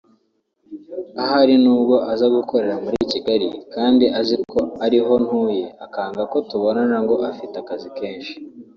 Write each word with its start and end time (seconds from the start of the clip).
Hari 1.31 1.53
nubwo 1.63 1.95
aza 2.11 2.27
gukorera 2.35 2.75
muri 2.85 2.97
Kigali 3.11 3.47
kandi 3.73 4.05
azi 4.19 4.35
ko 4.51 4.61
ariho 4.85 5.13
ntuye 5.25 5.65
akanga 5.85 6.21
ko 6.31 6.37
tubonana 6.49 6.97
ngo 7.03 7.15
afite 7.31 7.55
akazi 7.63 7.89
kenshi 7.97 8.33